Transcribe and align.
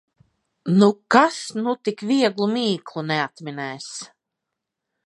Nu, 0.79 0.87
kas 1.15 1.37
nu 1.59 1.75
tik 1.89 2.03
vieglu 2.13 2.49
mīklu 2.55 3.05
neatminēs! 3.13 3.89